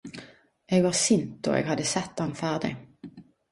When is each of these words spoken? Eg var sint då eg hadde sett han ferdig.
Eg 0.77 0.81
var 0.85 0.91
sint 0.99 1.43
då 1.43 1.53
eg 1.59 1.69
hadde 1.69 1.85
sett 1.93 2.25
han 2.25 2.35
ferdig. 2.43 2.75